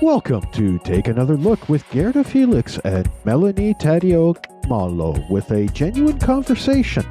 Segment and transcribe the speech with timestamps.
[0.00, 4.36] Welcome to Take Another Look with Gerda Felix and Melanie Taddeo
[4.68, 7.04] Malo with a genuine conversation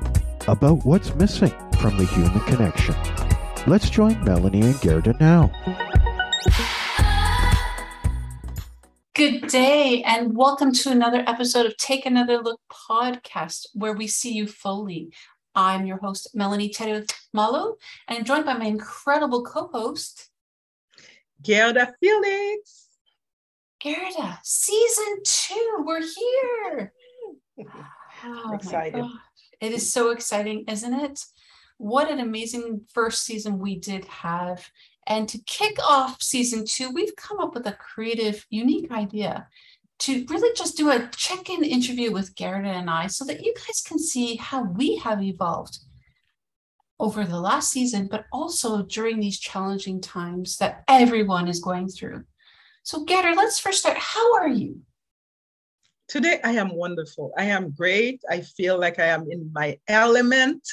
[0.48, 2.96] about what's missing from the human connection.
[3.68, 5.52] Let's join Melanie and Gerda now.
[9.14, 14.34] Good day, and welcome to another episode of Take Another Look podcast, where we see
[14.34, 15.12] you fully.
[15.56, 17.78] I'm your host, Melanie Taddeo Malo,
[18.08, 20.30] and I'm joined by my incredible co host,
[21.48, 22.88] Gerda Felix.
[23.82, 26.94] Gerda, season two, we're here.
[28.26, 29.06] Oh Excited.
[29.62, 31.24] It is so exciting, isn't it?
[31.78, 34.68] What an amazing first season we did have.
[35.06, 39.48] And to kick off season two, we've come up with a creative, unique idea
[40.00, 43.54] to really just do a check in interview with Gerda and I so that you
[43.54, 45.78] guys can see how we have evolved
[47.00, 52.24] over the last season, but also during these challenging times that everyone is going through.
[52.84, 53.98] So, Gerda, let's first start.
[53.98, 54.82] How are you?
[56.08, 57.34] Today, I am wonderful.
[57.38, 58.22] I am great.
[58.30, 60.66] I feel like I am in my element.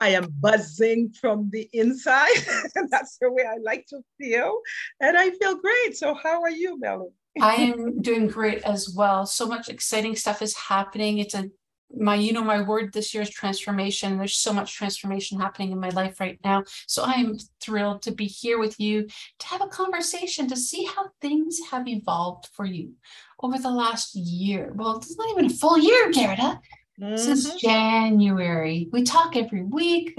[0.00, 2.34] I am buzzing from the inside.
[2.90, 4.60] That's the way I like to feel.
[5.00, 5.96] And I feel great.
[5.96, 7.10] So, how are you, Melanie?
[7.40, 9.26] I am doing great as well.
[9.26, 11.18] So much exciting stuff is happening.
[11.18, 11.50] It's a
[11.96, 14.18] my you know my word this year is transformation.
[14.18, 16.64] There's so much transformation happening in my life right now.
[16.86, 19.06] So i am thrilled to be here with you
[19.38, 22.92] to have a conversation to see how things have evolved for you
[23.40, 24.72] over the last year.
[24.74, 26.60] Well it's not even a full year gerda.
[27.00, 27.16] Mm-hmm.
[27.16, 28.86] since january.
[28.92, 30.18] We talk every week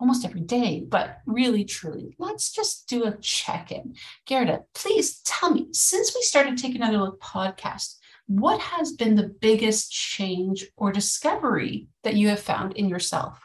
[0.00, 3.94] almost every day but really truly let's just do a check-in.
[4.26, 9.28] Gerda please tell me since we started taking another look podcast what has been the
[9.40, 13.38] biggest change or discovery that you have found in yourself?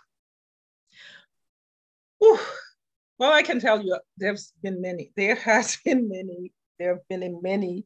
[2.20, 2.40] Whew.
[3.18, 5.12] Well, I can tell you there's been many.
[5.16, 6.54] There has been many.
[6.78, 7.86] There have been many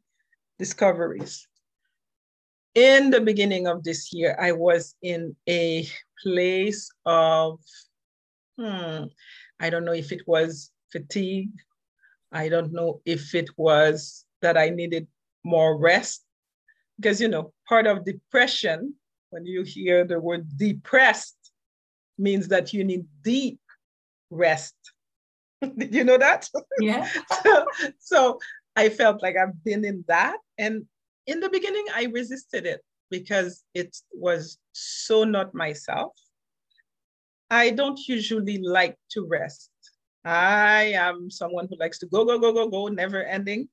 [0.60, 1.48] discoveries.
[2.76, 5.88] In the beginning of this year, I was in a
[6.22, 7.60] place of,
[8.58, 9.06] hmm,
[9.60, 11.52] I don't know if it was fatigue.
[12.32, 15.08] I don't know if it was that I needed
[15.44, 16.23] more rest
[16.98, 18.94] because you know part of depression
[19.30, 21.38] when you hear the word depressed
[22.18, 23.60] means that you need deep
[24.30, 24.76] rest.
[25.78, 26.48] Did you know that?
[26.80, 27.10] Yeah.
[27.44, 27.66] So,
[28.00, 28.40] so
[28.76, 30.38] i felt like i've been in that.
[30.58, 30.86] And
[31.28, 36.14] in the beginning i resisted it because it was so not myself.
[37.50, 39.70] I don't usually like to rest.
[40.26, 43.70] I am someone who likes to go go go go go never ending.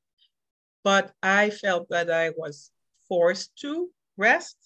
[0.84, 2.70] But i felt that i was
[3.10, 4.56] forced to rest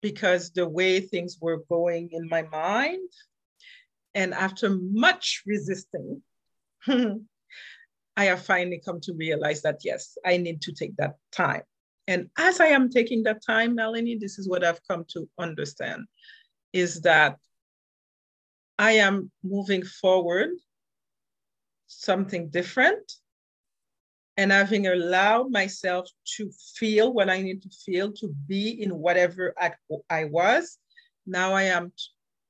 [0.00, 3.10] because the way things were going in my mind.
[4.14, 6.22] And after much resisting,
[6.88, 11.62] I have finally come to realize that yes, I need to take that time.
[12.06, 16.06] And as I am taking that time, Melanie, this is what I've come to understand
[16.72, 17.36] is that
[18.78, 20.50] I am moving forward
[21.88, 23.12] something different
[24.38, 29.52] and having allowed myself to feel what I need to feel, to be in whatever
[29.58, 29.72] I,
[30.08, 30.78] I was,
[31.26, 31.92] now I am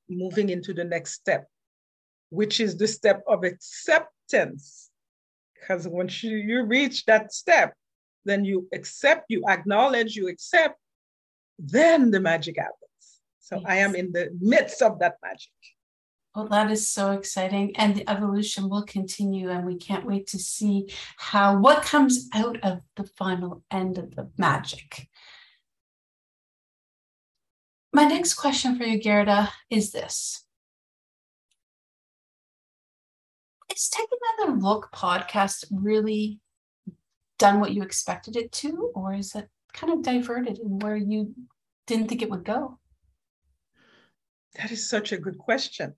[0.07, 1.47] moving into the next step,
[2.29, 4.91] which is the step of acceptance.
[5.55, 7.73] Because once you, you reach that step,
[8.23, 10.75] then you accept, you acknowledge, you accept,
[11.57, 12.75] then the magic happens.
[13.39, 13.65] So yes.
[13.67, 15.51] I am in the midst of that magic.
[16.35, 17.75] Well, that is so exciting.
[17.75, 22.59] And the evolution will continue, and we can't wait to see how what comes out
[22.63, 25.07] of the final end of the magic.
[27.91, 30.45] My next question for you, Gerda, is this.
[33.75, 36.39] Is Take Another Look podcast really
[37.39, 41.33] done what you expected it to, or is it kind of diverted in where you
[41.87, 42.77] didn't think it would go?
[44.55, 45.95] That is such a good question.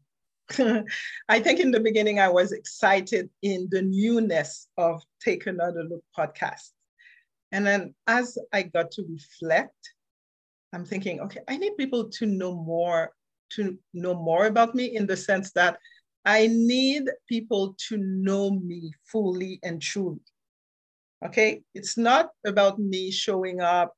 [1.29, 6.03] I think in the beginning, I was excited in the newness of Take Another Look
[6.18, 6.71] podcast.
[7.51, 9.94] And then as I got to reflect,
[10.74, 13.12] I'm thinking, okay, I need people to know more,
[13.51, 15.77] to know more about me in the sense that
[16.25, 20.21] I need people to know me fully and truly.
[21.25, 23.94] Okay, it's not about me showing up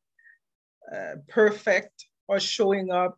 [0.94, 3.17] uh, perfect or showing up,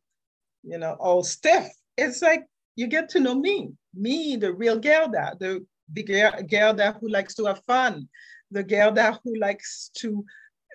[0.63, 1.67] you know, all stiff.
[1.97, 2.45] It's like
[2.75, 7.45] you get to know me, me, the real Gerda, the, the Gerda who likes to
[7.45, 8.07] have fun,
[8.51, 10.25] the Gerda who likes to,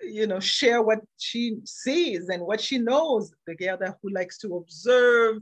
[0.03, 4.55] you know, share what she sees and what she knows, the Gerda who likes to
[4.55, 5.37] observe,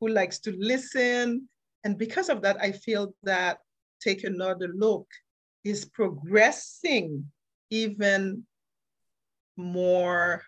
[0.00, 1.48] who likes to listen.
[1.84, 3.58] And because of that, I feel that
[4.00, 5.06] Take Another Look
[5.64, 7.30] is progressing
[7.70, 8.46] even
[9.56, 10.42] more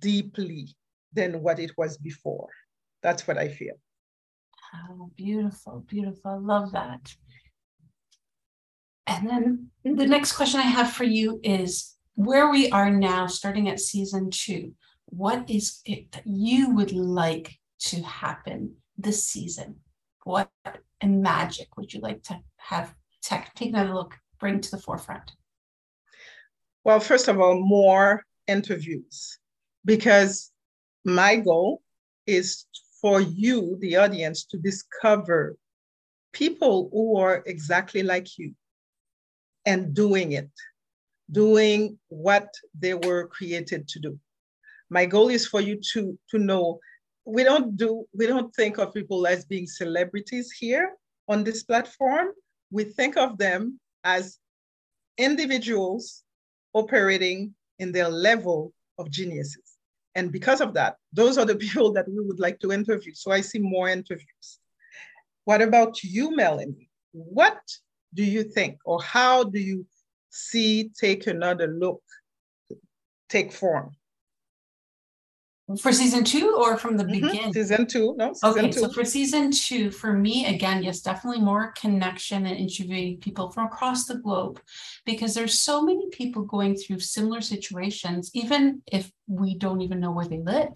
[0.00, 0.76] deeply
[1.12, 2.50] than what it was before.
[3.02, 3.74] That's what I feel.
[4.74, 6.30] Oh, beautiful, beautiful.
[6.30, 7.14] I love that.
[9.06, 10.10] And then the mm-hmm.
[10.10, 14.74] next question I have for you is where we are now, starting at season two,
[15.06, 19.76] what is it that you would like to happen this season?
[20.24, 20.50] What
[21.02, 25.32] magic would you like to have tech take another look, bring to the forefront?
[26.84, 29.38] Well, first of all, more interviews
[29.84, 30.50] because
[31.04, 31.82] my goal
[32.26, 32.66] is
[33.00, 35.56] for you, the audience, to discover
[36.32, 38.54] people who are exactly like you
[39.66, 40.50] and doing it,
[41.30, 42.48] doing what
[42.78, 44.18] they were created to do.
[44.90, 46.80] My goal is for you to, to know
[47.28, 50.94] we don't do we don't think of people as being celebrities here
[51.28, 52.28] on this platform.
[52.70, 54.38] We think of them as
[55.18, 56.24] individuals
[56.72, 59.67] operating in their level of geniuses.
[60.18, 63.14] And because of that, those are the people that we would like to interview.
[63.14, 64.58] So I see more interviews.
[65.44, 66.90] What about you, Melanie?
[67.12, 67.60] What
[68.12, 69.86] do you think, or how do you
[70.28, 72.02] see Take Another Look
[73.28, 73.94] take form?
[75.76, 77.26] For season two or from the mm-hmm.
[77.26, 77.52] beginning?
[77.52, 78.32] Season two, no.
[78.32, 78.80] Season okay, two.
[78.80, 83.66] so for season two, for me, again, yes, definitely more connection and interviewing people from
[83.66, 84.60] across the globe
[85.04, 90.12] because there's so many people going through similar situations, even if we don't even know
[90.12, 90.72] where they live.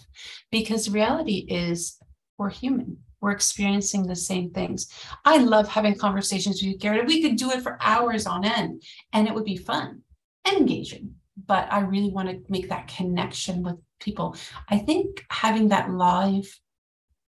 [0.50, 1.98] Because reality is
[2.36, 4.88] we're human we're experiencing the same things.
[5.24, 7.04] I love having conversations with you, Gerda.
[7.04, 10.02] We could do it for hours on end and it would be fun
[10.44, 11.14] and engaging.
[11.46, 14.36] But I really want to make that connection with people.
[14.68, 16.48] I think having that live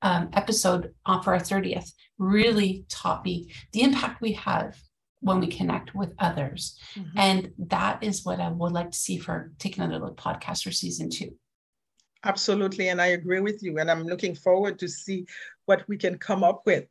[0.02, 4.78] um, episode on for our 30th really taught me the impact we have
[5.22, 6.78] when we connect with others.
[6.96, 7.18] Mm-hmm.
[7.18, 10.72] And that is what I would like to see for Take Another Look podcast for
[10.72, 11.34] season two.
[12.26, 12.90] Absolutely.
[12.90, 13.80] And I agree with you.
[13.80, 15.26] And I'm looking forward to see
[15.66, 16.86] what we can come up with.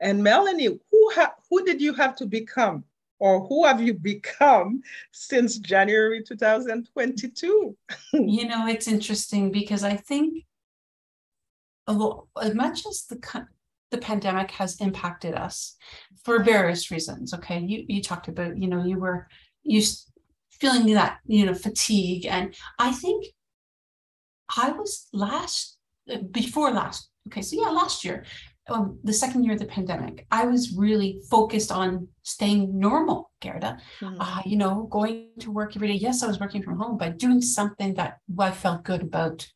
[0.00, 2.84] And Melanie, who, ha- who did you have to become
[3.18, 4.82] or who have you become
[5.12, 7.76] since January 2022?
[8.12, 10.44] you know, it's interesting because I think
[11.88, 13.46] as much as the
[13.90, 15.76] the pandemic has impacted us
[16.24, 17.32] for various reasons.
[17.34, 19.28] Okay, you you talked about you know you were
[19.62, 19.82] you
[20.50, 23.26] feeling that you know fatigue, and I think
[24.56, 25.78] I was last
[26.30, 27.10] before last.
[27.28, 28.24] Okay, so yeah, last year,
[28.68, 33.78] um, the second year of the pandemic, I was really focused on staying normal, Gerda.
[34.00, 34.20] Mm-hmm.
[34.20, 35.94] Uh, you know, going to work every day.
[35.94, 39.46] Yes, I was working from home, but doing something that I felt good about.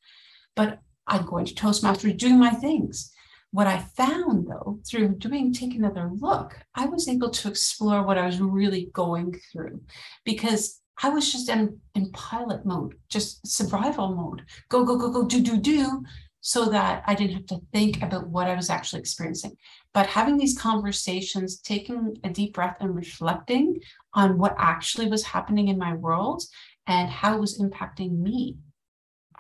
[0.55, 3.13] But I'm going to Toastmasters, doing my things.
[3.51, 8.19] What I found though, through doing Take Another Look, I was able to explore what
[8.19, 9.81] I was really going through
[10.25, 14.43] because I was just in, in pilot mode, just survival mode.
[14.69, 16.05] Go, go, go, go, do, do, do,
[16.41, 19.57] so that I didn't have to think about what I was actually experiencing.
[19.93, 23.81] But having these conversations, taking a deep breath and reflecting
[24.15, 26.43] on what actually was happening in my world
[26.87, 28.57] and how it was impacting me,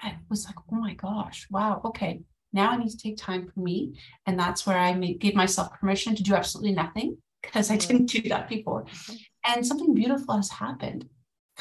[0.03, 2.21] I was like, oh my gosh, wow, okay.
[2.53, 3.99] Now I need to take time for me.
[4.27, 8.07] And that's where I made, gave myself permission to do absolutely nothing because I didn't
[8.07, 8.85] do that before.
[8.85, 9.15] Mm-hmm.
[9.47, 11.09] And something beautiful has happened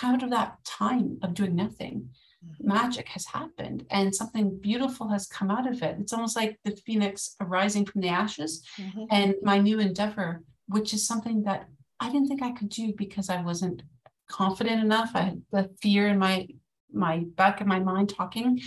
[0.03, 2.26] out of that time of doing nothing, mm-hmm.
[2.59, 5.97] Magic has happened and something beautiful has come out of it.
[5.99, 9.05] It's almost like the phoenix arising from the ashes mm-hmm.
[9.09, 11.67] and my new endeavor, which is something that
[11.99, 13.81] I didn't think I could do because I wasn't
[14.27, 15.11] confident enough.
[15.13, 16.47] I had the fear in my
[16.91, 18.61] my back of my mind talking.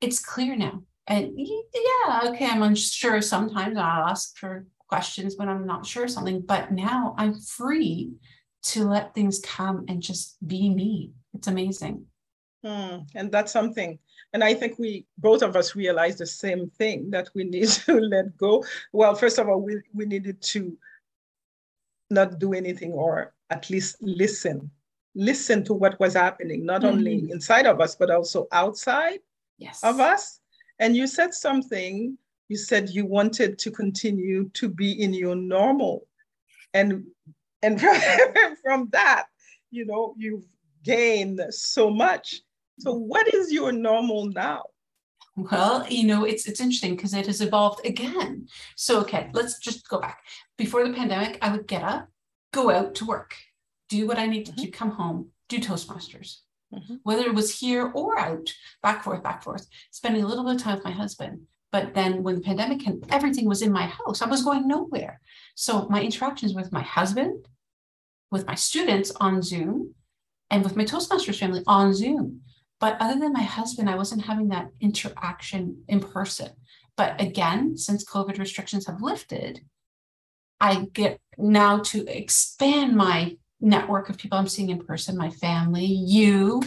[0.00, 0.82] It's clear now.
[1.06, 3.76] And yeah, okay, I'm unsure sometimes.
[3.76, 8.12] I'll ask for questions when I'm not sure something, but now I'm free
[8.64, 11.12] to let things come and just be me.
[11.34, 12.06] It's amazing.
[12.64, 13.98] Mm, and that's something.
[14.32, 18.00] And I think we, both of us, realized the same thing that we need to
[18.00, 18.64] let go.
[18.92, 20.76] Well, first of all, we, we needed to
[22.10, 24.70] not do anything or at least listen.
[25.14, 26.98] Listen to what was happening, not mm-hmm.
[26.98, 29.20] only inside of us, but also outside
[29.58, 29.82] yes.
[29.82, 30.40] of us.
[30.78, 32.16] And you said something,
[32.48, 36.06] you said you wanted to continue to be in your normal.
[36.74, 37.04] And
[37.62, 37.80] and
[38.62, 39.26] from that
[39.70, 40.46] you know you've
[40.84, 42.42] gained so much
[42.78, 44.62] so what is your normal now
[45.36, 49.88] well you know it's it's interesting because it has evolved again so okay let's just
[49.88, 50.22] go back
[50.56, 52.08] before the pandemic i would get up
[52.52, 53.34] go out to work
[53.88, 54.64] do what i need to mm-hmm.
[54.64, 56.38] do come home do toastmasters
[56.74, 56.96] mm-hmm.
[57.04, 60.62] whether it was here or out back forth back forth spending a little bit of
[60.62, 64.22] time with my husband but then when the pandemic hit, everything was in my house.
[64.22, 65.20] I was going nowhere.
[65.54, 67.46] So my interactions with my husband,
[68.30, 69.94] with my students on Zoom
[70.50, 72.40] and with my Toastmasters family on Zoom.
[72.80, 76.50] But other than my husband, I wasn't having that interaction in person.
[76.96, 79.60] But again, since COVID restrictions have lifted,
[80.60, 85.84] I get now to expand my network of people I'm seeing in person, my family,
[85.84, 86.62] you,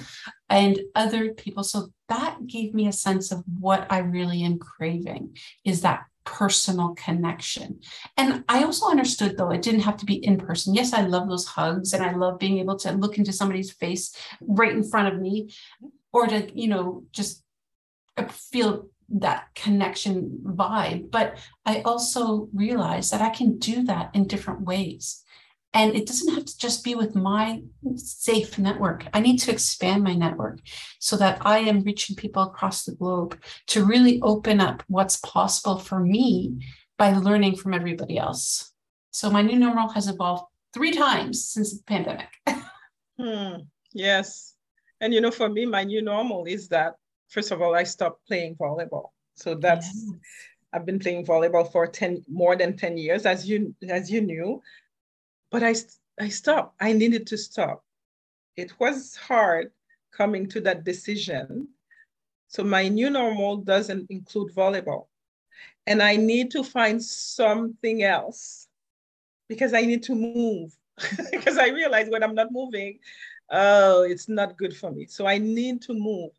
[0.50, 1.64] and other people.
[1.64, 6.94] So that gave me a sense of what I really am craving is that personal
[6.96, 7.80] connection.
[8.18, 10.76] And I also understood, though, it didn't have to be in person.
[10.76, 14.16] Yes, I love those hugs and I love being able to look into somebody's face
[14.42, 15.52] right in front of me
[16.14, 17.44] or to, you know, just
[18.30, 21.12] feel that connection vibe.
[21.12, 25.24] But I also realize that I can do that in different ways.
[25.74, 27.62] And it doesn't have to just be with my
[27.96, 29.08] safe network.
[29.14, 30.60] I need to expand my network
[31.00, 35.80] so that I am reaching people across the globe to really open up what's possible
[35.80, 38.74] for me by learning from everybody else.
[39.12, 42.30] So my new normal has evolved three times since the pandemic.
[43.20, 43.64] hmm.
[43.94, 44.56] Yes.
[45.02, 46.96] And you know, for me, my new normal is that
[47.28, 49.10] first of all, I stopped playing volleyball.
[49.36, 50.14] So that's yes.
[50.74, 54.62] I've been playing volleyball for 10 more than 10 years, as you as you knew.
[55.50, 55.76] But I
[56.20, 56.76] I stopped.
[56.80, 57.84] I needed to stop.
[58.56, 59.72] It was hard
[60.12, 61.68] coming to that decision.
[62.48, 65.08] So my new normal doesn't include volleyball.
[65.88, 68.68] And I need to find something else
[69.48, 70.74] because I need to move.
[71.32, 73.00] because I realize when I'm not moving,
[73.52, 75.06] oh, it's not good for me.
[75.06, 76.32] So I need to move.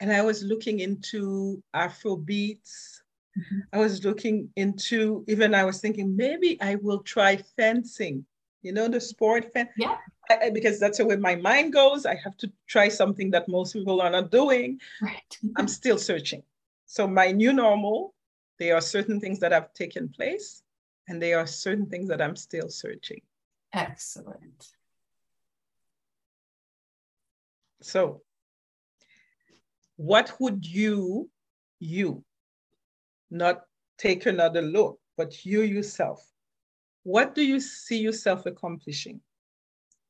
[0.00, 3.02] And I was looking into Afro beats.
[3.38, 3.58] Mm-hmm.
[3.72, 8.24] I was looking into, even I was thinking, maybe I will try fencing,
[8.62, 9.70] you know, the sport fence.
[9.76, 9.96] Yeah.
[10.30, 12.06] I, because that's the way my mind goes.
[12.06, 14.80] I have to try something that most people are not doing.
[15.02, 15.38] Right.
[15.56, 16.42] I'm still searching.
[16.86, 18.14] So my new normal,
[18.58, 20.62] there are certain things that have taken place,
[21.08, 23.20] and there are certain things that I'm still searching.
[23.72, 24.72] Excellent.
[27.82, 28.22] So,
[29.96, 31.30] what would you,
[31.78, 32.24] you,
[33.30, 33.62] not
[33.98, 36.26] take another look, but you yourself,
[37.02, 39.20] what do you see yourself accomplishing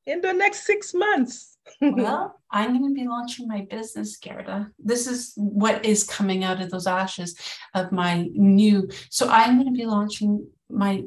[0.05, 1.57] in the next six months?
[1.81, 4.71] well, I'm going to be launching my business, Gerda.
[4.79, 7.35] This is what is coming out of those ashes
[7.75, 8.89] of my new.
[9.09, 11.03] So I'm going to be launching my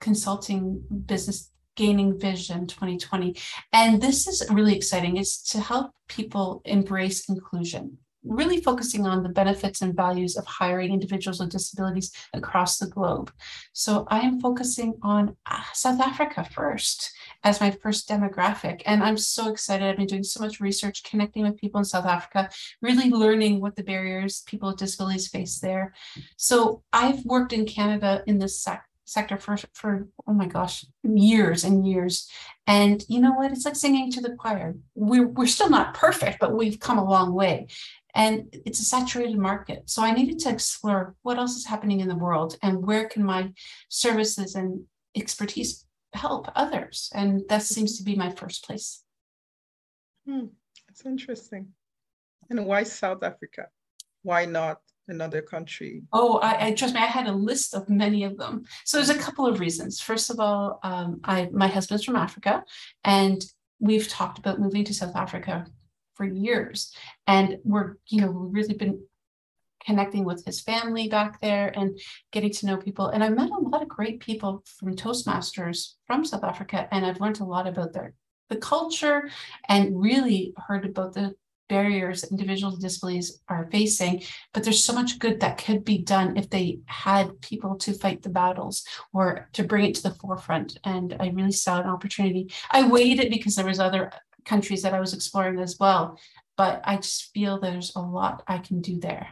[0.00, 3.36] consulting business gaining vision 2020
[3.72, 5.16] and this is really exciting.
[5.16, 10.92] It's to help people embrace inclusion really focusing on the benefits and values of hiring
[10.92, 13.30] individuals with disabilities across the globe.
[13.72, 17.12] So i am focusing on uh, south africa first
[17.44, 18.82] as my first demographic.
[18.86, 19.86] And i'm so excited.
[19.86, 22.50] I've been doing so much research connecting with people in south africa
[22.82, 25.94] really learning what the barriers people with disabilities face there.
[26.36, 31.64] So i've worked in canada in this sector sector for for oh my gosh years
[31.64, 32.28] and years.
[32.66, 33.52] And you know what?
[33.52, 34.74] It's like singing to the choir.
[34.94, 37.68] We're, we're still not perfect but we've come a long way.
[38.14, 39.88] And it's a saturated market.
[39.90, 43.24] So i needed to explore what else is happening in the world and where can
[43.24, 43.52] my
[43.88, 44.84] services and
[45.14, 47.10] expertise help others?
[47.14, 49.02] And that seems to be my first place.
[50.26, 50.46] Hmm,
[50.88, 51.68] that's interesting.
[52.50, 53.68] And why south africa?
[54.22, 56.02] Why not another country?
[56.12, 57.00] Oh, I, I, trust me.
[57.00, 58.64] I had a list of many of them.
[58.84, 60.00] So there's a couple of reasons.
[60.00, 62.64] First of all, um, I my husband's from Africa,
[63.04, 63.44] and
[63.78, 65.66] we've talked about moving to South Africa
[66.14, 66.94] for years,
[67.26, 69.02] and we're you know we've really been
[69.84, 71.98] connecting with his family back there and
[72.32, 73.06] getting to know people.
[73.06, 77.20] And I met a lot of great people from Toastmasters from South Africa, and I've
[77.20, 78.14] learned a lot about their
[78.48, 79.28] the culture
[79.68, 81.34] and really heard about the
[81.68, 86.36] barriers individuals with disabilities are facing, but there's so much good that could be done
[86.36, 90.78] if they had people to fight the battles or to bring it to the forefront.
[90.84, 92.52] And I really saw an opportunity.
[92.70, 94.10] I waited because there was other
[94.44, 96.18] countries that I was exploring as well,
[96.56, 99.28] but I just feel there's a lot I can do there.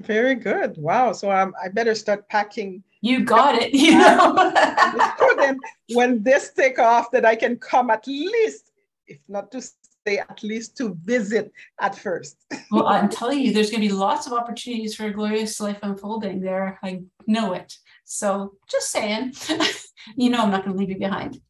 [0.00, 0.76] Very good.
[0.78, 1.12] Wow.
[1.12, 2.84] So um, I better start packing.
[3.00, 3.74] You got it.
[3.74, 4.52] You know.
[5.36, 5.58] then
[5.94, 8.70] when this take off, that I can come at least,
[9.06, 9.62] if not to
[10.06, 12.36] at least to visit at first.
[12.70, 15.78] well, I'm telling you, there's going to be lots of opportunities for a glorious life
[15.82, 16.78] unfolding there.
[16.82, 17.74] I know it.
[18.04, 19.34] So just saying,
[20.16, 21.40] you know, I'm not going to leave you behind.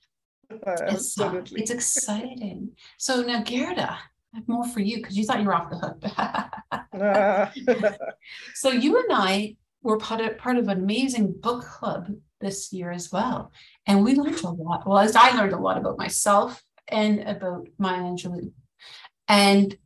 [0.50, 2.70] Uh, it's, uh, it's exciting.
[2.96, 3.98] So now, Gerda,
[4.34, 6.02] I have more for you because you thought you were off the hook.
[8.54, 12.90] so you and I were part of, part of an amazing book club this year
[12.90, 13.52] as well.
[13.86, 14.86] And we learned a lot.
[14.86, 18.52] Well, as I learned a lot about myself and about Maya Angelou.
[19.28, 19.76] And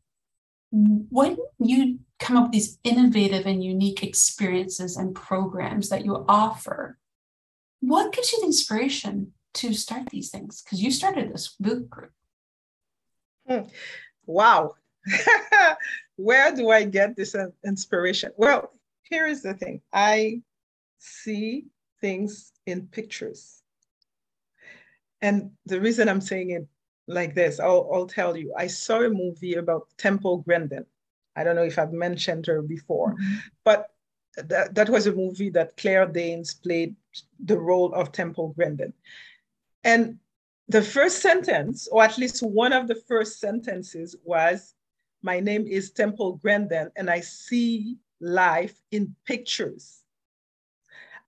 [0.71, 6.99] when you come up with these innovative and unique experiences and programs that you offer,
[7.81, 10.63] what gives you the inspiration to start these things?
[10.63, 12.13] Because you started this book group.
[13.47, 13.63] Hmm.
[14.25, 14.77] Wow.
[16.17, 18.31] Where do I get this uh, inspiration?
[18.37, 20.43] Well, here is the thing I
[20.99, 21.67] see
[22.01, 23.61] things in pictures.
[25.21, 26.67] And the reason I'm saying it
[27.07, 28.53] like this, I'll, I'll tell you.
[28.57, 30.87] I saw a movie about Temple Grandin.
[31.37, 33.35] I don't know if I've mentioned her before, mm-hmm.
[33.65, 33.89] but
[34.37, 36.95] that, that was a movie that Claire Danes played
[37.45, 38.93] the role of Temple Grandin.
[39.85, 40.19] And
[40.69, 44.75] the first sentence, or at least one of the first sentences, was
[45.23, 50.03] My name is Temple Grandin, and I see life in pictures.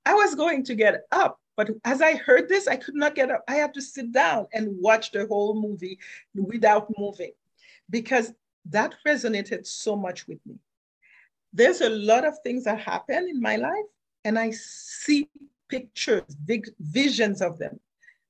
[0.07, 3.31] I was going to get up, but as I heard this, I could not get
[3.31, 3.45] up.
[3.49, 5.99] I had to sit down and watch the whole movie
[6.35, 7.33] without moving
[7.91, 8.33] because
[8.71, 10.57] that resonated so much with me.
[11.53, 13.87] There's a lot of things that happen in my life,
[14.25, 15.29] and I see
[15.69, 17.79] pictures, big visions of them.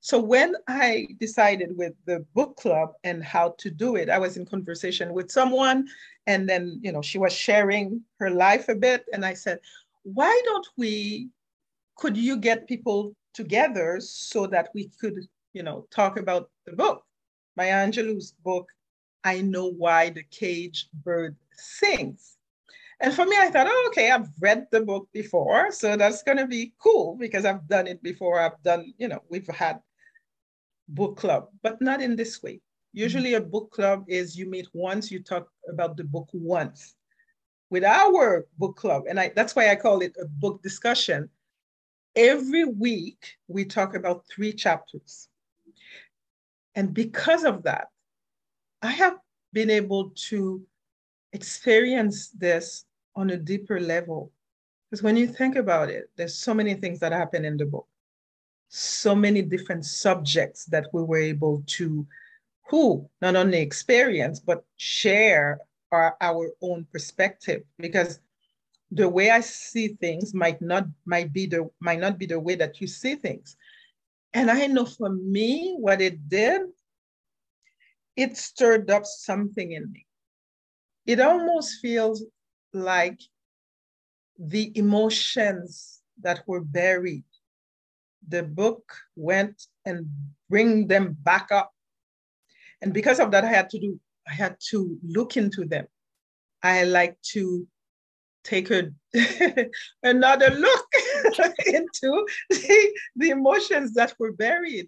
[0.01, 4.37] So when I decided with the book club and how to do it, I was
[4.37, 5.87] in conversation with someone,
[6.27, 9.59] and then you know she was sharing her life a bit, and I said,
[10.03, 11.29] "Why don't we?
[11.95, 17.03] Could you get people together so that we could, you know, talk about the book,
[17.55, 18.67] Maya Angelou's book,
[19.23, 22.37] I Know Why the Cage Bird Sings."
[23.01, 26.37] And for me, I thought, oh, okay, I've read the book before, so that's going
[26.37, 28.39] to be cool because I've done it before.
[28.39, 29.81] I've done, you know, we've had
[30.87, 32.61] book club, but not in this way.
[32.93, 36.95] Usually a book club is you meet once, you talk about the book once.
[37.69, 41.29] With our book club, and I, that's why I call it a book discussion,
[42.15, 45.27] every week we talk about three chapters.
[46.75, 47.87] And because of that,
[48.81, 49.17] I have
[49.53, 50.65] been able to
[51.33, 54.31] experience this on a deeper level.
[54.89, 57.87] Because when you think about it, there's so many things that happen in the book
[58.69, 62.05] so many different subjects that we were able to
[62.67, 65.59] who not only experience but share
[65.91, 68.19] our, our own perspective because
[68.91, 72.55] the way I see things might not might be the might not be the way
[72.55, 73.57] that you see things.
[74.33, 76.61] And I know for me, what it did,
[78.15, 80.05] it stirred up something in me.
[81.05, 82.23] It almost feels
[82.73, 83.19] like
[84.37, 87.23] the emotions that were buried
[88.27, 90.07] the book went and
[90.49, 91.71] bring them back up.
[92.81, 95.87] And because of that, I had to do, I had to look into them.
[96.63, 97.67] I like to
[98.45, 98.91] take a,
[100.03, 100.85] another look
[101.65, 104.87] into the, the emotions that were buried.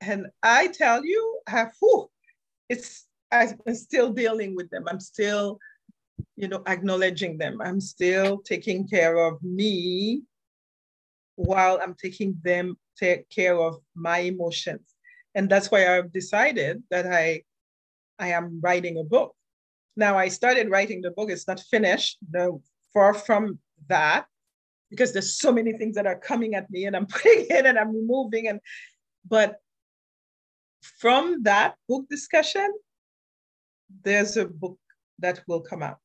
[0.00, 2.08] And I tell you, have, whew,
[2.68, 4.84] it's, I'm still dealing with them.
[4.88, 5.58] I'm still,
[6.36, 7.60] you know, acknowledging them.
[7.60, 10.22] I'm still taking care of me
[11.36, 14.94] while I'm taking them take care of my emotions.
[15.34, 17.42] And that's why I've decided that I
[18.18, 19.34] I am writing a book.
[19.96, 22.62] Now I started writing the book, it's not finished, no,
[22.92, 24.26] far from that,
[24.90, 27.78] because there's so many things that are coming at me and I'm putting in and
[27.78, 28.60] I'm removing and
[29.28, 29.56] but
[30.98, 32.72] from that book discussion,
[34.02, 34.78] there's a book
[35.18, 35.98] that will come out.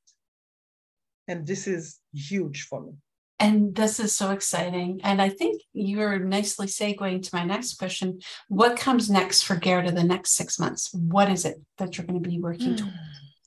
[1.27, 2.93] And this is huge for me.
[3.39, 4.99] And this is so exciting.
[5.03, 8.19] And I think you're nicely segueing to my next question.
[8.47, 10.91] What comes next for Gerda the next six months?
[10.93, 12.75] What is it that you're going to be working hmm.
[12.77, 12.93] toward?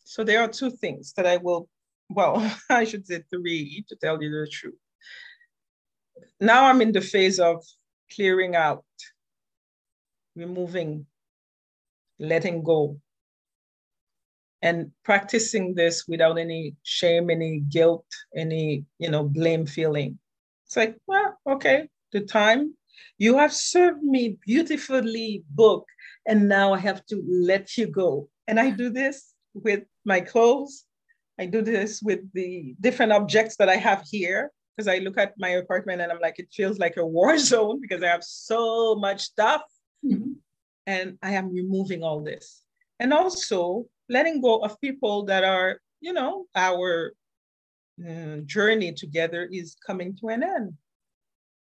[0.04, 1.68] So there are two things that I will,
[2.10, 4.74] well, I should say three to tell you the truth.
[6.40, 7.64] Now I'm in the phase of
[8.14, 8.84] clearing out,
[10.34, 11.06] removing,
[12.18, 13.00] letting go,
[14.62, 20.18] and practicing this without any shame, any guilt, any, you know, blame feeling.
[20.66, 22.74] It's like, well, okay, the time
[23.18, 25.86] you have served me beautifully book
[26.26, 28.28] and now I have to let you go.
[28.46, 30.84] And I do this with my clothes.
[31.40, 35.32] I do this with the different objects that I have here because I look at
[35.38, 38.94] my apartment and I'm like, it feels like a war zone because I have so
[38.94, 39.62] much stuff.
[40.04, 40.32] Mm-hmm.
[40.86, 42.62] And I am removing all this.
[42.98, 47.14] And also letting go of people that are, you know, our
[48.06, 50.74] uh, journey together is coming to an end.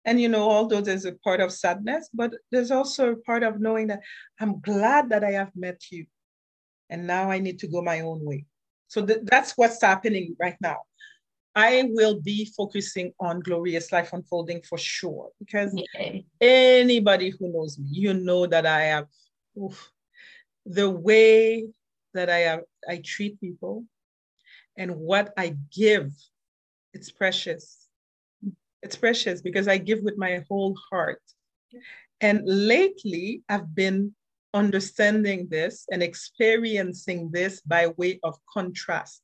[0.04, 3.62] And, you know, although there's a part of sadness, but there's also a part of
[3.62, 4.02] knowing that
[4.42, 6.06] I'm glad that I have met you.
[6.90, 8.46] And now I need to go my own way.
[8.90, 10.80] So th- that's what's happening right now.
[11.56, 16.26] I will be focusing on glorious life unfolding for sure because Yay.
[16.42, 19.08] anybody who knows me, you know that I have
[19.58, 19.92] oof,
[20.66, 21.68] the way
[22.14, 23.86] that I, uh, I treat people
[24.78, 26.12] and what I give,
[26.94, 27.88] it's precious.
[28.82, 31.22] It's precious because I give with my whole heart.
[32.22, 34.16] And lately, I've been
[34.54, 39.22] understanding this and experiencing this by way of contrast.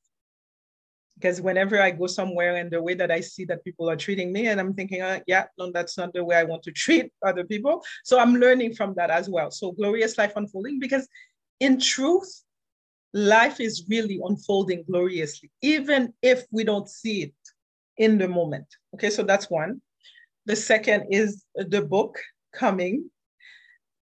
[1.16, 4.34] Because whenever I go somewhere and the way that I see that people are treating
[4.34, 7.12] me, and I'm thinking, oh, yeah, no, that's not the way I want to treat
[7.26, 7.84] other people.
[8.04, 9.50] So I'm learning from that as well.
[9.52, 11.08] So glorious life unfolding, because
[11.60, 12.44] in truth,
[13.14, 17.34] life is really unfolding gloriously, even if we don't see it
[17.98, 18.68] in the moment.
[18.94, 19.82] Okay, so that's one.
[20.46, 22.20] The second is the book
[22.54, 23.10] coming.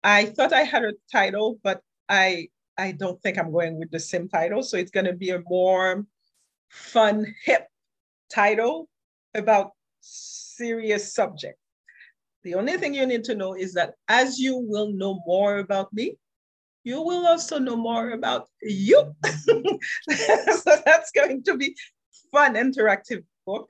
[0.03, 3.99] I thought I had a title, but I I don't think I'm going with the
[3.99, 4.63] same title.
[4.63, 6.05] So it's going to be a more
[6.69, 7.67] fun, hip
[8.33, 8.89] title
[9.35, 11.57] about serious subject.
[12.43, 15.93] The only thing you need to know is that as you will know more about
[15.93, 16.17] me,
[16.83, 19.13] you will also know more about you.
[20.09, 21.75] so that's going to be
[22.31, 23.69] fun, interactive book.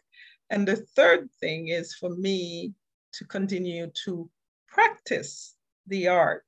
[0.49, 2.73] And the third thing is for me
[3.13, 4.29] to continue to
[4.67, 5.55] practice
[5.87, 6.45] the art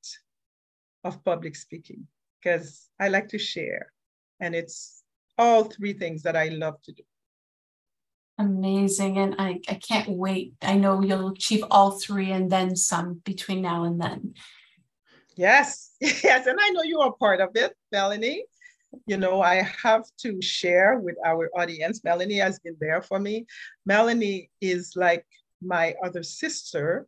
[1.04, 2.08] of public speaking
[2.42, 3.92] because I like to share.
[4.40, 5.04] And it's
[5.38, 7.04] all three things that I love to do.
[8.40, 9.18] Amazing.
[9.20, 10.54] And I, I can't wait.
[10.62, 14.34] I know you'll achieve all three and then some between now and then.
[15.36, 16.48] Yes, yes.
[16.48, 18.46] And I know you are part of it, Melanie.
[19.08, 22.04] You know, I have to share with our audience.
[22.04, 23.46] Melanie has been there for me.
[23.86, 25.26] Melanie is like
[25.64, 27.08] my other sister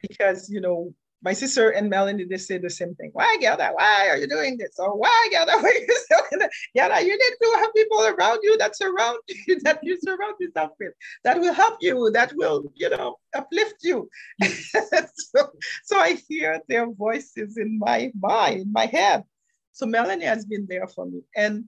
[0.00, 3.10] because, you know, my sister and Melanie, they say the same thing.
[3.12, 3.72] Why, Gerda?
[3.74, 4.78] Why are you doing this?
[4.78, 5.52] Or why, Gerda?
[5.60, 6.50] Why are you doing that?
[6.74, 10.72] Gerda, you need to have people around you that surround you, that you surround yourself
[10.80, 14.08] with, that will help you, that will, you know, uplift you.
[14.42, 15.50] so,
[15.84, 19.24] so I hear their voices in my mind, in my head.
[19.72, 21.20] So Melanie has been there for me.
[21.36, 21.64] And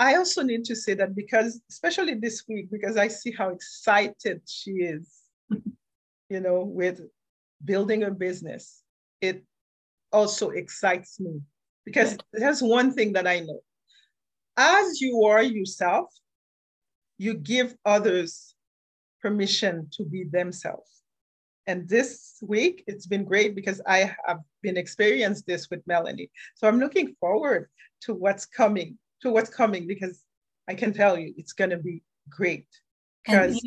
[0.00, 4.40] I also need to say that because, especially this week, because I see how excited
[4.46, 5.10] she is,
[6.30, 7.02] you know, with
[7.64, 8.82] building a business,
[9.20, 9.44] it
[10.12, 11.40] also excites me
[11.84, 13.60] because there's one thing that I know.
[14.56, 16.12] As you are yourself,
[17.18, 18.54] you give others
[19.22, 21.02] permission to be themselves.
[21.66, 26.30] And this week, it's been great because I have been experienced this with Melanie.
[26.54, 27.68] So I'm looking forward
[28.02, 30.22] to what's coming, to what's coming, because
[30.68, 32.66] I can tell you it's going to be great.
[33.24, 33.62] Because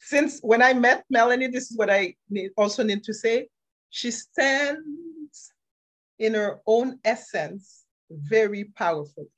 [0.00, 3.48] since when I met Melanie, this is what I need, also need to say.
[3.90, 5.52] She stands
[6.18, 9.28] in her own essence very powerfully.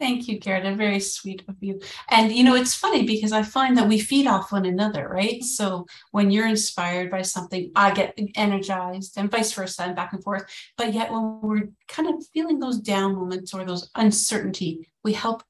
[0.00, 0.76] Thank you, Gerda.
[0.76, 1.80] Very sweet of you.
[2.08, 5.42] And you know, it's funny because I find that we feed off one another, right?
[5.42, 10.22] So when you're inspired by something, I get energized and vice versa and back and
[10.22, 10.44] forth.
[10.76, 15.42] But yet when we're kind of feeling those down moments or those uncertainty, we help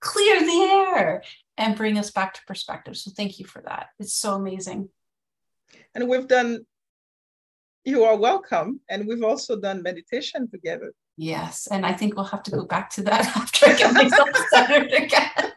[0.00, 1.22] clear the air
[1.58, 2.96] and bring us back to perspective.
[2.96, 3.88] So thank you for that.
[3.98, 4.88] It's so amazing.
[5.94, 6.66] And we've done,
[7.84, 8.80] you are welcome.
[8.88, 10.92] And we've also done meditation together.
[11.16, 11.66] Yes.
[11.70, 14.92] And I think we'll have to go back to that after I get myself centered
[14.92, 15.52] again.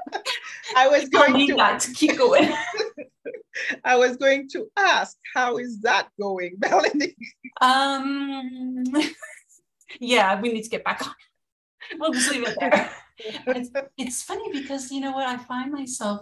[0.75, 2.53] I was going to, that to keep going.
[3.83, 7.15] I was going to ask, how is that going, Melanie?
[7.59, 8.83] Um,
[9.99, 11.13] yeah, we need to get back on.
[11.97, 12.91] We'll just leave it there
[13.47, 16.21] it's, it's funny because you know what I find myself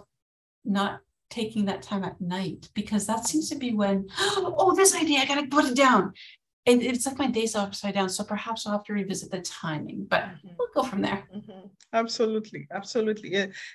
[0.64, 1.00] not
[1.30, 5.26] taking that time at night because that seems to be when oh this idea I
[5.26, 6.12] gotta put it down.
[6.66, 8.10] And it's like my days upside down.
[8.10, 10.48] So perhaps I'll have to revisit the timing, but mm-hmm.
[10.58, 11.26] we'll go from there.
[11.34, 11.68] Mm-hmm.
[11.94, 13.34] Absolutely, absolutely,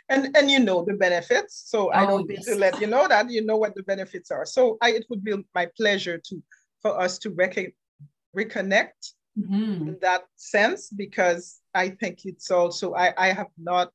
[0.10, 1.64] and and you know the benefits.
[1.66, 4.30] So I don't oh, need to let you know that you know what the benefits
[4.30, 4.46] are.
[4.46, 6.44] So I, it would be my pleasure to
[6.84, 7.74] for us to rec-
[8.38, 9.88] reconnect mm-hmm.
[9.88, 13.92] in that sense because I think it's also, I, I have not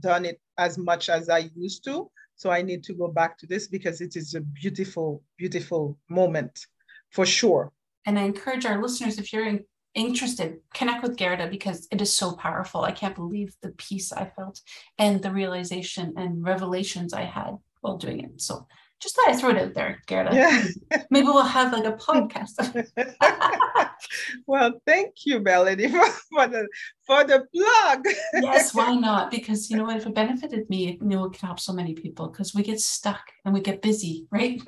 [0.00, 2.10] done it as much as I used to.
[2.36, 6.66] So I need to go back to this because it is a beautiful, beautiful moment
[7.10, 7.72] for sure.
[8.04, 9.64] And I encourage our listeners, if you're in,
[9.94, 12.82] interested, connect with Gerda because it is so powerful.
[12.82, 14.60] I can't believe the peace I felt
[14.98, 18.40] and the realization and revelations I had while doing it.
[18.40, 18.66] So
[19.00, 20.34] just thought I throw it out there, Gerda.
[20.34, 21.02] Yeah.
[21.10, 22.86] Maybe we'll have like a podcast.
[24.46, 26.68] well, thank you, Melanie, for, for, the
[27.06, 28.04] for the plug.
[28.34, 29.30] yes, why not?
[29.30, 31.72] Because you know what, if it benefited me, it, you know, it can help so
[31.72, 34.60] many people because we get stuck and we get busy, right?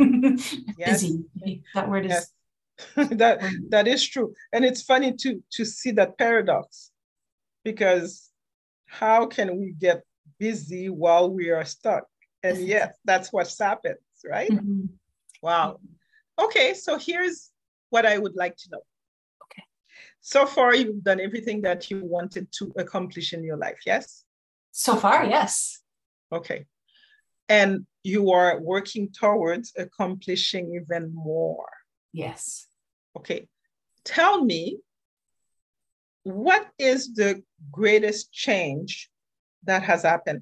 [0.79, 1.03] Yes.
[1.03, 1.63] busy.
[1.75, 2.31] That word yes.
[2.97, 4.35] is that that is true.
[4.53, 6.91] And it's funny to to see that paradox
[7.65, 8.31] because
[8.87, 10.03] how can we get
[10.39, 12.05] busy while we are stuck?
[12.43, 14.51] And yet that's what's happened right?
[14.51, 14.87] Mm-hmm.
[15.43, 15.81] Wow.
[16.39, 17.51] Okay, so here's
[17.91, 18.81] what I would like to know.
[20.27, 24.25] So far, you've done everything that you wanted to accomplish in your life, yes?
[24.71, 25.81] So far, yes.
[26.33, 26.65] Okay.
[27.51, 31.69] And you are working towards accomplishing even more.
[32.15, 32.67] Yes.
[33.15, 33.49] Okay.
[34.03, 34.79] Tell me,
[36.23, 39.11] what is the greatest change
[39.65, 40.41] that has happened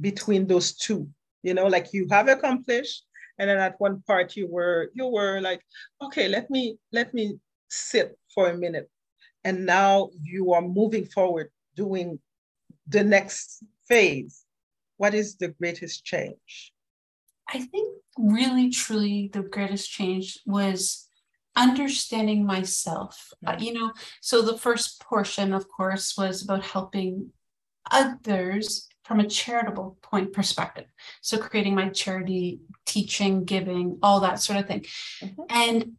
[0.00, 1.08] between those two?
[1.44, 3.04] You know, like you have accomplished,
[3.38, 5.62] and then at one part you were you were like,
[6.02, 7.38] okay, let me let me
[7.68, 8.90] sit for a minute,
[9.44, 12.18] and now you are moving forward, doing
[12.86, 14.44] the next phase.
[14.96, 16.72] What is the greatest change?
[17.48, 21.08] I think really, truly, the greatest change was
[21.56, 23.32] understanding myself.
[23.46, 27.30] Uh, you know, so the first portion, of course, was about helping
[27.90, 30.84] others from a charitable point perspective.
[31.22, 34.84] So creating my charity, teaching, giving, all that sort of thing.
[35.22, 35.42] Mm-hmm.
[35.48, 35.92] And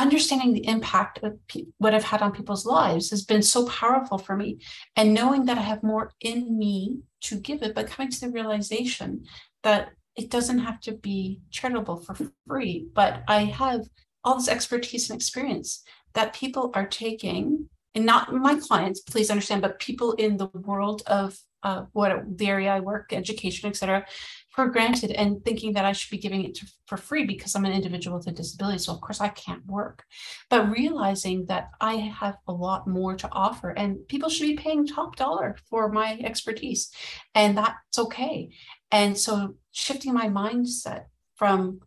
[0.00, 4.18] understanding the impact of pe- what I've had on people's lives has been so powerful
[4.18, 4.58] for me.
[4.96, 8.30] And knowing that I have more in me to give it, but coming to the
[8.30, 9.24] realization
[9.62, 12.16] that it doesn't have to be charitable for
[12.48, 13.82] free, but I have
[14.24, 15.82] all this expertise and experience
[16.14, 21.02] that people are taking, and not my clients, please understand, but people in the world
[21.06, 24.06] of uh, what the area I work, education, etc.,
[24.50, 27.64] for granted, and thinking that I should be giving it to, for free because I'm
[27.64, 28.78] an individual with a disability.
[28.78, 30.04] So of course I can't work,
[30.48, 34.86] but realizing that I have a lot more to offer, and people should be paying
[34.86, 36.90] top dollar for my expertise,
[37.34, 38.50] and that's okay.
[38.90, 41.04] And so shifting my mindset
[41.36, 41.80] from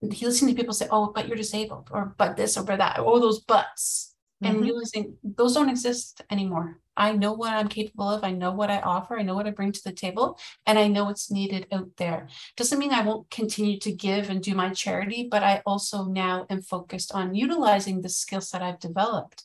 [0.00, 3.20] listening to people say, oh, but you're disabled, or but this, or but that, all
[3.20, 4.54] those buts, mm-hmm.
[4.54, 6.78] and realizing those don't exist anymore.
[7.00, 8.22] I know what I'm capable of.
[8.22, 9.18] I know what I offer.
[9.18, 12.28] I know what I bring to the table, and I know what's needed out there.
[12.56, 16.46] Doesn't mean I won't continue to give and do my charity, but I also now
[16.50, 19.44] am focused on utilizing the skills that I've developed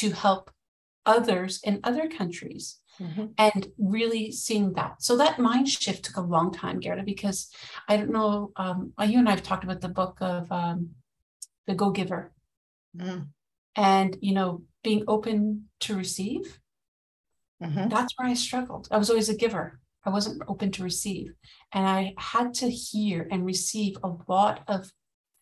[0.00, 0.50] to help
[1.06, 3.26] others in other countries mm-hmm.
[3.38, 5.02] and really seeing that.
[5.02, 7.50] So that mind shift took a long time, Gerda, because
[7.88, 10.90] I don't know, um, you and I have talked about the book of um,
[11.66, 12.32] The Go Giver.
[12.96, 13.28] Mm.
[13.74, 16.60] And, you know, being open to receive.
[17.62, 17.88] Mm-hmm.
[17.88, 18.88] That's where I struggled.
[18.90, 19.80] I was always a giver.
[20.04, 21.32] I wasn't open to receive.
[21.72, 24.90] And I had to hear and receive a lot of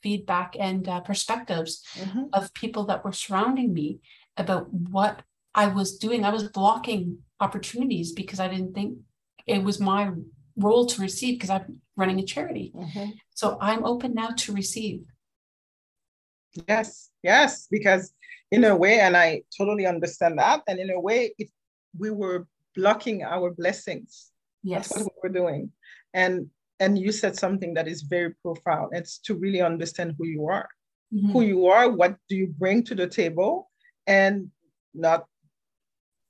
[0.02, 2.24] feedback and uh, perspectives mm-hmm.
[2.33, 4.00] of people that were surrounding me
[4.37, 5.22] about what
[5.54, 6.24] I was doing.
[6.24, 8.98] I was blocking opportunities because I didn't think
[9.46, 10.11] it was my
[10.56, 12.72] role to receive because I'm running a charity.
[12.74, 13.11] Mm-hmm.
[13.30, 15.02] So I'm open now to receive.
[16.68, 18.12] Yes, yes, because
[18.50, 21.48] in a way, and I totally understand that, and in a way, if
[21.98, 24.31] we were blocking our blessings.
[24.62, 24.88] Yes.
[24.88, 25.72] That's what we were doing.
[26.14, 26.48] And
[26.79, 28.92] and you said something that is very profound.
[28.92, 30.68] It's to really understand who you are.
[31.12, 31.33] Mm-hmm.
[31.33, 33.68] Who you are, what do you bring to the table,
[34.07, 34.50] and
[34.94, 35.26] not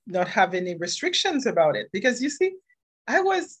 [0.07, 1.87] not have any restrictions about it.
[1.93, 2.53] Because you see,
[3.07, 3.59] I was,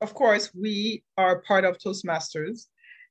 [0.00, 2.66] of course, we are part of Toastmasters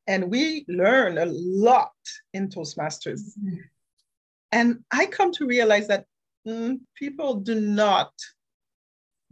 [0.08, 1.94] and we learn a lot
[2.34, 3.22] in Toastmasters.
[3.40, 3.56] Mm-hmm.
[4.52, 6.06] And I come to realize that
[6.48, 8.12] Mm, people do not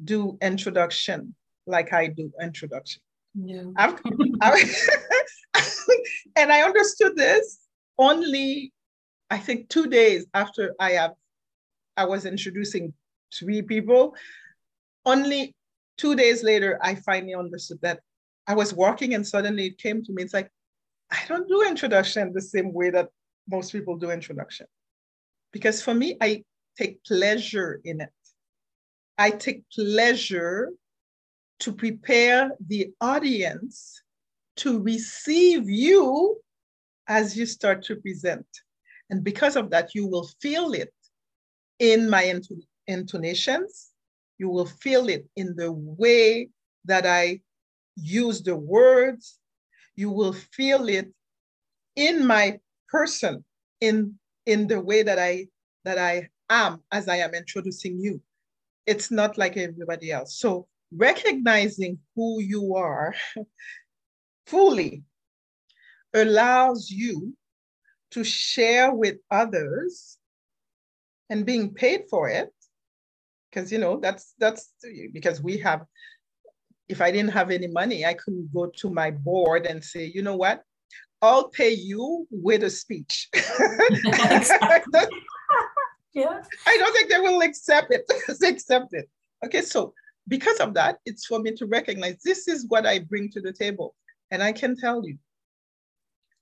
[0.04, 3.02] do introduction like I do introduction.
[3.36, 3.74] No.
[3.78, 4.00] I've,
[4.41, 4.76] I've
[6.36, 7.60] and I understood this
[7.98, 8.74] only,
[9.30, 11.12] I think, two days after I have
[11.98, 12.93] I was introducing
[13.34, 14.15] three people.
[15.06, 15.54] Only
[15.98, 18.00] two days later, I finally understood that
[18.48, 20.24] I was walking and suddenly it came to me.
[20.24, 20.50] It's like,
[21.12, 23.10] I don't do introduction the same way that
[23.50, 24.67] most people do introduction.
[25.52, 26.43] Because for me, I
[26.79, 28.09] take pleasure in it.
[29.17, 30.69] I take pleasure
[31.59, 34.01] to prepare the audience
[34.57, 36.37] to receive you
[37.07, 38.47] as you start to present.
[39.09, 40.93] And because of that, you will feel it
[41.79, 42.33] in my
[42.87, 43.89] intonations.
[44.37, 46.49] You will feel it in the way
[46.85, 47.41] that I
[47.97, 49.37] use the words.
[49.95, 51.09] You will feel it
[51.95, 53.43] in my person,
[53.81, 55.47] in, in the way that I
[55.85, 58.21] that I am as I am introducing you.
[58.85, 60.39] It's not like everybody else.
[60.39, 63.13] So recognizing who you are
[64.47, 65.03] fully
[66.13, 67.35] allows you
[68.12, 70.17] to share with others
[71.29, 72.51] and being paid for it
[73.49, 74.73] because you know that's that's
[75.13, 75.85] because we have
[76.88, 80.23] if i didn't have any money i couldn't go to my board and say you
[80.23, 80.63] know what
[81.21, 83.29] i'll pay you with a speech
[86.19, 86.41] yeah.
[86.67, 88.03] I don't think they will accept it.
[88.43, 89.10] Accept it.
[89.45, 89.93] Okay so
[90.27, 93.53] because of that it's for me to recognize this is what i bring to the
[93.53, 93.95] table.
[94.32, 95.17] And i can tell you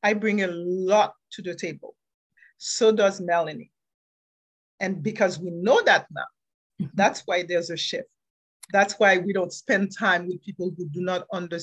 [0.03, 1.95] i bring a lot to the table.
[2.57, 3.71] So does melanie.
[4.79, 6.21] And because we know that now,
[6.81, 6.91] mm-hmm.
[6.93, 8.09] that's why there's a shift.
[8.71, 11.59] That's why we don't spend time with people who do not under,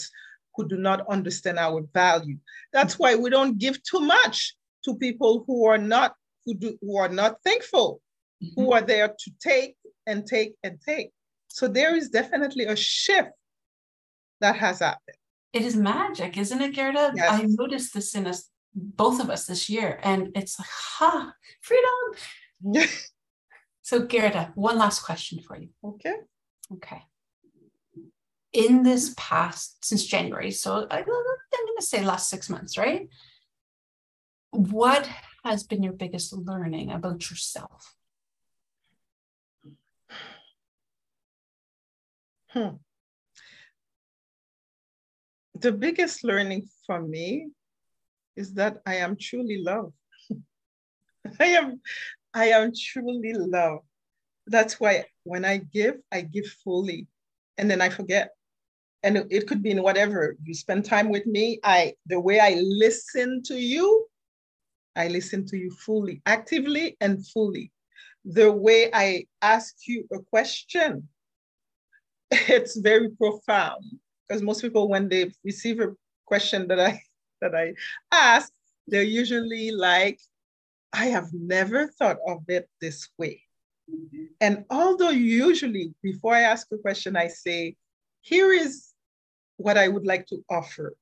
[0.55, 2.39] who do not understand our value.
[2.73, 6.97] That's why we don't give too much to people who are not who do who
[6.97, 8.01] are not thankful,
[8.45, 8.61] mm-hmm.
[8.61, 9.77] who are there to take
[10.07, 11.11] and take and take.
[11.49, 13.31] So there is definitely a shift
[14.41, 15.17] that has happened.
[15.53, 17.13] It is magic, isn't it, Gerda?
[17.15, 17.29] Yes.
[17.31, 22.89] I noticed this in us, both of us this year, and it's like, ha, freedom.
[23.83, 25.69] so, Gerda, one last question for you.
[25.85, 26.15] Okay.
[26.73, 27.03] Okay.
[28.53, 33.09] In this past, since January, so I, I'm going to say last six months, right?
[34.51, 35.09] What
[35.45, 37.94] has been your biggest learning about yourself?
[42.55, 42.77] Hmm.
[45.59, 47.49] The biggest learning for me
[48.37, 49.93] is that I am truly loved.
[51.41, 51.81] I am,
[52.33, 53.83] I am truly loved.
[54.47, 57.09] That's why when I give, I give fully,
[57.59, 58.31] and then I forget.
[59.03, 61.59] And it could be in whatever you spend time with me.
[61.65, 64.07] I the way I listen to you,
[64.95, 67.73] I listen to you fully, actively and fully.
[68.25, 71.09] The way I ask you a question,
[72.49, 73.85] it's very profound
[74.27, 75.93] because most people, when they receive a
[76.27, 77.01] question that I
[77.41, 77.75] that I
[78.13, 78.51] ask,
[78.87, 80.19] they're usually like,
[80.93, 83.43] I have never thought of it this way.
[83.91, 84.25] Mm-hmm.
[84.41, 87.77] And although usually before I ask a question, I say,
[88.23, 88.95] here is
[89.57, 90.95] what I would like to offer.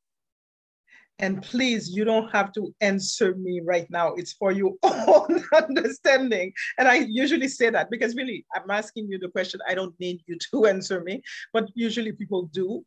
[1.23, 4.13] And please, you don't have to answer me right now.
[4.15, 6.53] It's for your own understanding.
[6.79, 9.61] And I usually say that because really, I'm asking you the question.
[9.69, 12.85] I don't need you to answer me, but usually people do.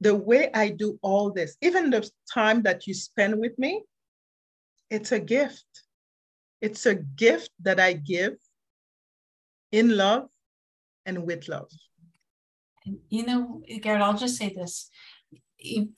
[0.00, 3.84] The way I do all this, even the time that you spend with me,
[4.90, 5.64] it's a gift.
[6.60, 8.34] It's a gift that I give
[9.70, 10.28] in love
[11.06, 11.70] and with love.
[13.08, 14.90] You know, Gerda, I'll just say this.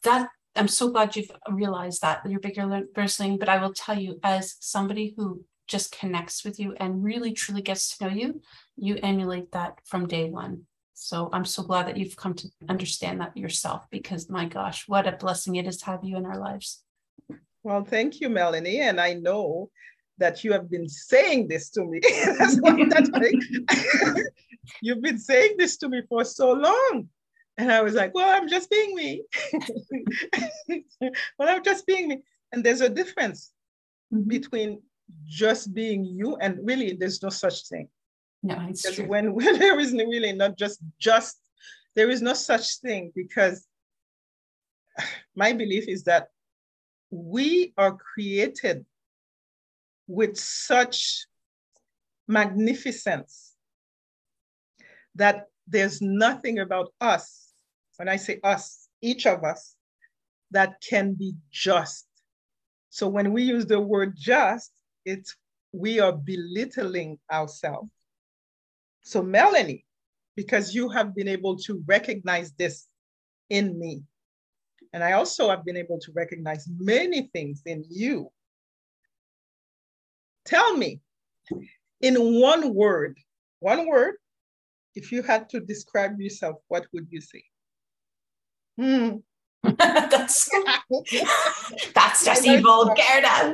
[0.03, 4.19] That I'm so glad you've realized that you're bigger person, but I will tell you,
[4.23, 8.41] as somebody who just connects with you and really truly gets to know you,
[8.77, 10.63] you emulate that from day one.
[10.95, 15.07] So I'm so glad that you've come to understand that yourself because my gosh, what
[15.07, 16.83] a blessing it is to have you in our lives.
[17.63, 18.81] Well, thank you, Melanie.
[18.81, 19.71] And I know
[20.19, 22.01] that you have been saying this to me.
[22.39, 23.33] that's why, that's why
[24.83, 27.09] you've been saying this to me for so long.
[27.59, 29.25] And I was like, well, I'm just being me.
[31.39, 32.23] well, I'm just being me.
[32.53, 33.53] And there's a difference
[34.13, 34.29] mm-hmm.
[34.29, 34.83] between
[35.25, 37.89] just being you and really there's no such thing.
[38.43, 39.07] No, it's because true.
[39.07, 41.39] When, when there is really not just just,
[41.95, 43.67] there is no such thing because
[45.35, 46.29] my belief is that
[47.11, 48.85] we are created
[50.07, 51.27] with such
[52.29, 53.55] magnificence
[55.15, 57.46] that there's nothing about us
[57.97, 59.77] when I say us, each of us,
[60.51, 62.07] that can be just.
[62.91, 64.73] So when we use the word just,
[65.05, 65.37] it's
[65.73, 67.91] we are belittling ourselves.
[69.03, 69.85] So Melanie,
[70.37, 72.87] because you have been able to recognize this
[73.51, 74.03] in me,
[74.93, 78.31] and I also have been able to recognize many things in you.
[80.45, 81.01] Tell me,
[82.01, 83.19] in one word,
[83.61, 84.15] one word,
[84.95, 87.43] if you had to describe yourself, what would you say?
[88.79, 89.23] Mm.
[89.79, 90.49] that's
[91.95, 93.53] that's just evil, Gerda.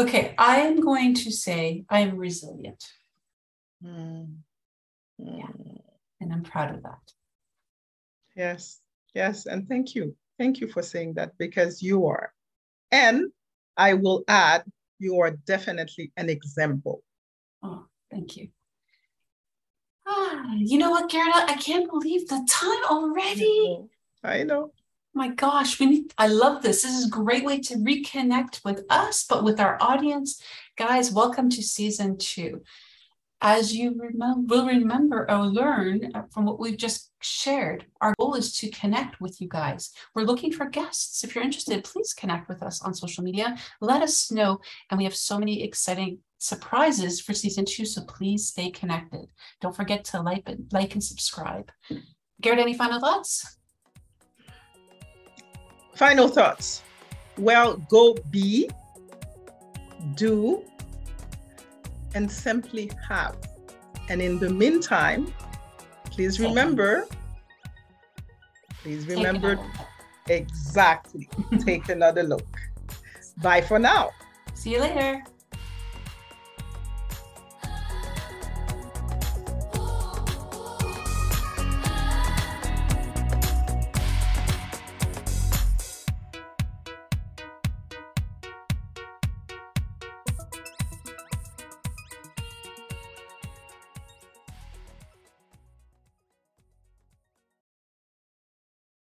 [0.00, 2.84] okay, I am going to say I am resilient.
[3.84, 4.38] Mm.
[5.18, 5.46] Yeah.
[6.20, 7.12] And I'm proud of that.
[8.34, 8.80] Yes,
[9.14, 10.16] yes, and thank you.
[10.38, 12.32] Thank you for saying that because you are.
[12.90, 13.30] And
[13.76, 14.64] I will add,
[14.98, 17.02] you are definitely an example.
[17.62, 18.48] Oh, thank you.
[20.06, 21.32] Ah, you know what, Gerda?
[21.34, 23.88] I can't believe the time already.
[24.28, 24.72] I know.
[25.14, 26.82] My gosh, we need, I love this.
[26.82, 30.40] This is a great way to reconnect with us, but with our audience.
[30.76, 32.62] Guys, welcome to season two.
[33.40, 38.34] As you remember, will remember or learn uh, from what we've just shared, our goal
[38.34, 39.92] is to connect with you guys.
[40.14, 41.24] We're looking for guests.
[41.24, 43.56] If you're interested, please connect with us on social media.
[43.80, 44.60] Let us know.
[44.90, 47.86] And we have so many exciting surprises for season two.
[47.86, 49.26] So please stay connected.
[49.60, 51.72] Don't forget to like, like and subscribe.
[52.42, 53.57] Gerda, any final thoughts?
[55.98, 56.84] Final thoughts.
[57.36, 58.70] Well, go be,
[60.14, 60.62] do,
[62.14, 63.36] and simply have.
[64.08, 65.34] And in the meantime,
[66.04, 67.08] please remember,
[68.80, 69.58] please remember
[70.28, 71.28] exactly,
[71.66, 72.46] take another look.
[73.38, 74.10] Bye for now.
[74.54, 75.24] See you later.